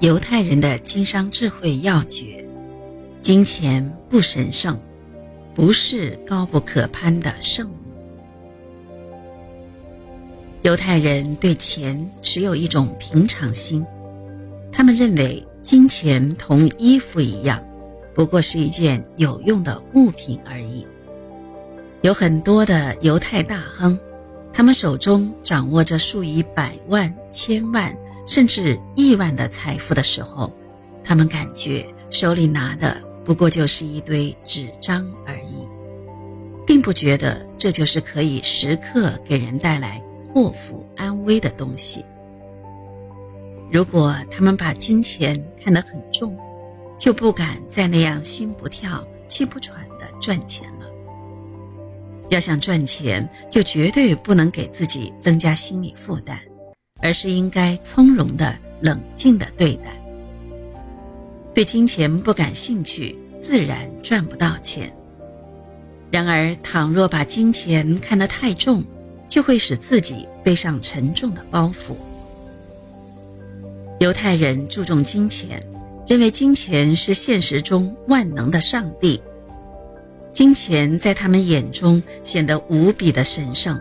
[0.00, 2.46] 犹太人的经商智慧要诀：
[3.22, 4.78] 金钱不神圣，
[5.54, 7.72] 不是高不可攀的圣物。
[10.60, 13.86] 犹太人对钱持有一种平常心，
[14.70, 17.64] 他们认为金钱同衣服一样，
[18.14, 20.86] 不过是一件有用的物品而已。
[22.02, 23.98] 有很多的犹太大亨，
[24.52, 27.96] 他们手中掌握着数以百万、千万。
[28.26, 30.52] 甚至亿万的财富的时候，
[31.04, 35.66] 他们感觉手里拿的不过就是一堆纸张而已，
[36.66, 42.04] 并不觉得这就是可以时刻给人带来祸福安危的东西。
[43.70, 46.36] 如果他们把金钱看得很重，
[46.98, 50.86] 就不敢再那样心不跳、气不喘地赚钱了。
[52.28, 56.38] 要想赚钱，就绝对不能给自己增加心理负担。
[57.06, 59.96] 而是应该从容的、冷静的对待。
[61.54, 64.92] 对金钱不感兴趣，自然赚不到钱。
[66.10, 68.82] 然而，倘若把金钱看得太重，
[69.28, 71.94] 就会使自己背上沉重的包袱。
[74.00, 75.62] 犹太人注重金钱，
[76.08, 79.22] 认为金钱是现实中万能的上帝。
[80.32, 83.80] 金钱在他们眼中显得无比的神圣。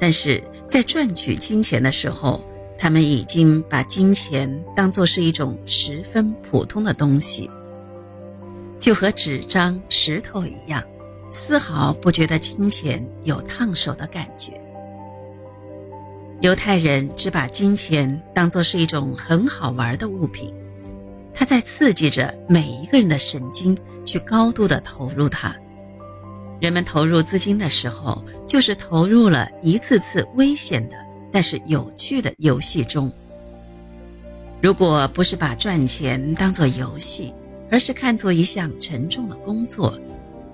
[0.00, 2.44] 但是在赚取金钱的时候，
[2.78, 7.50] 他们已经把金钱当作是一种十分普通的东西，
[8.78, 10.82] 就和纸张、石头一样，
[11.30, 14.60] 丝毫不觉得金钱有烫手的感觉。
[16.42, 20.52] 犹太人只把金钱当作是一种很好玩的物品，
[21.32, 25.56] 它在刺激着每一个人的神经，去高度的投入它。
[26.58, 30.96] 人们投入资金的时候，就是投入了一次次危险的，
[31.30, 33.12] 但是有趣的游戏中。
[34.62, 37.34] 如果不是把赚钱当作游戏，
[37.70, 40.00] 而是看作一项沉重的工作，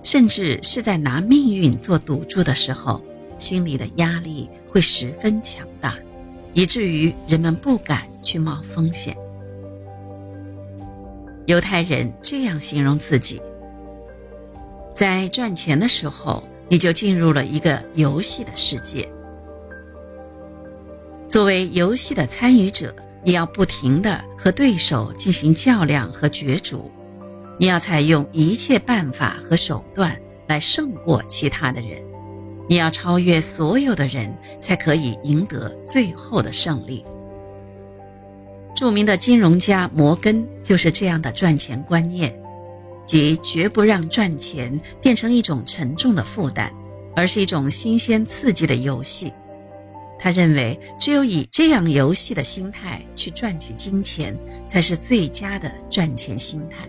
[0.02, 3.00] 甚至是在拿命运做赌注的时候，
[3.38, 5.96] 心里的压力会十分强大，
[6.52, 9.16] 以至于人们不敢去冒风险。
[11.46, 13.40] 犹太人这样形容自己。
[14.94, 19.08] 在赚钱的时候，你就进入了一个游戏的世界。
[21.28, 22.94] 作为游戏的参与者，
[23.24, 26.90] 你要不停地和对手进行较量和角逐，
[27.58, 32.02] 你要采用一切办法和手段来胜过其他的人，
[32.68, 37.02] 你要超越所有的人，才可以赢得最后的胜利。
[38.74, 42.41] 著名的金融家摩根就是这样的赚钱观念。
[43.04, 46.72] 即绝不让赚钱变成一种沉重的负担，
[47.14, 49.32] 而是一种新鲜刺激的游戏。
[50.18, 56.88] 他认为，只有以这样游戏的心态去赚取金钱，才是最佳的赚钱心态。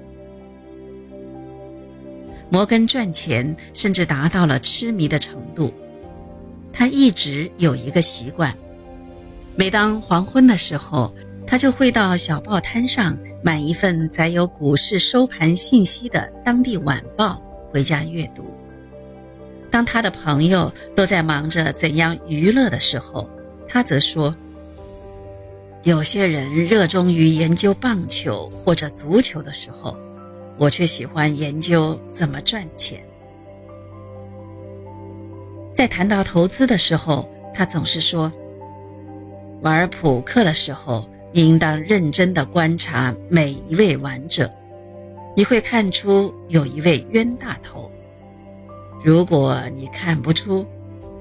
[2.50, 5.74] 摩根赚钱甚至达到了痴迷的程度。
[6.72, 8.56] 他一直有一个习惯，
[9.56, 11.14] 每当黄昏的时候。
[11.54, 17.40] 他就会到小报摊上买一份载有股市收盘信息的当地晚报
[17.72, 18.44] 回家阅读。
[19.70, 23.30] 当他的朋友都在忙着怎样娱乐的时候，
[23.68, 24.36] 他则说
[25.86, 29.96] ：“有些人热衷于研究棒球或者足球的时候，
[30.58, 33.00] 我却喜欢研究怎么赚钱。”
[35.72, 38.34] 在谈到投资的时候，他总是说
[39.62, 44.52] ：“玩扑克的时候。”应当认真地观察每一位玩者，
[45.36, 47.92] 你会看出有一位冤大头。
[49.04, 50.66] 如果你看不出，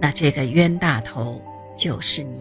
[0.01, 1.43] 那这个冤大头
[1.77, 2.41] 就是你。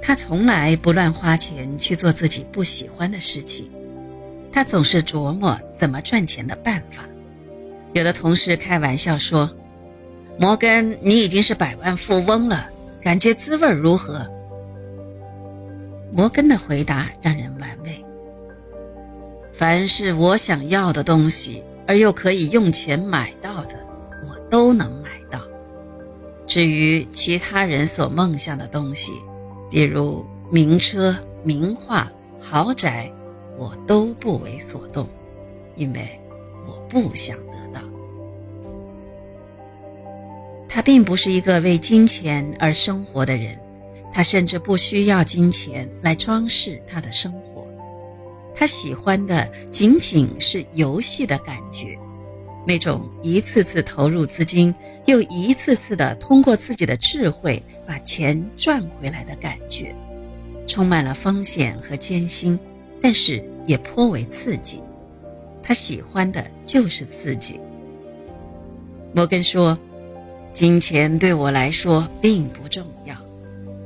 [0.00, 3.70] 他从来不乱花钱去做自己不喜欢的事情，
[4.50, 7.04] 他总是琢磨怎么赚钱的办法。
[7.92, 9.48] 有的同事开玩笑说
[10.40, 12.70] ：“摩根，你已经是百万富翁了。”
[13.02, 14.24] 感觉滋味如何？
[16.12, 18.04] 摩根的回答让人玩味。
[19.52, 23.74] 凡是我想要的东西，而又可以用钱买到的，
[24.28, 25.40] 我都能买到。
[26.46, 29.14] 至于其他人所梦想的东西，
[29.68, 31.12] 比如名车、
[31.42, 32.08] 名画、
[32.38, 33.12] 豪宅，
[33.58, 35.08] 我都不为所动，
[35.74, 36.20] 因为
[36.68, 37.80] 我不想得到。
[40.74, 43.58] 他并不是一个为金钱而生活的人，
[44.10, 47.68] 他甚至不需要金钱来装饰他的生活。
[48.54, 51.98] 他喜欢的仅仅是游戏的感觉，
[52.66, 54.74] 那种一次次投入资金，
[55.04, 59.94] 又一次次的通过自己的智慧把钱赚回来的感觉。
[60.66, 62.58] 充满了风险和艰辛，
[63.02, 64.82] 但是也颇为刺激。
[65.62, 67.60] 他喜欢的就是刺激。
[69.12, 69.78] 摩根说
[70.52, 73.16] ：“金钱对我来说并不重要，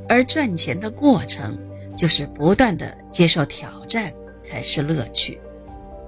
[0.09, 1.57] 而赚钱的过程
[1.95, 5.39] 就是不断的接受挑战才是乐趣。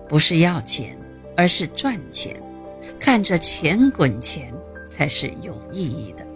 [0.07, 0.97] 不是要钱，
[1.37, 2.35] 而是赚钱，
[2.99, 4.53] 看着钱滚钱
[4.87, 6.27] 才是有意义的。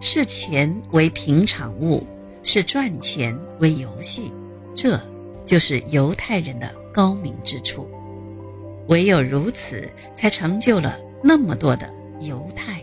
[0.00, 2.06] 视钱为平常物，
[2.42, 4.30] 视赚钱为游戏，
[4.74, 5.00] 这
[5.44, 7.88] 就是犹太人的高明之处。”
[8.88, 10.94] 唯有如此，才成就了
[11.26, 11.90] 那么多的
[12.20, 12.73] 犹太